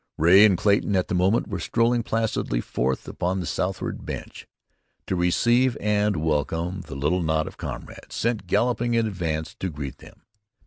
[0.17, 4.47] Ray and Clayton at the moment were strolling placidly forth upon the southward "bench"
[5.05, 9.99] to receive and welcome the little knot of comrades sent galloping in advance to greet
[9.99, 10.23] them.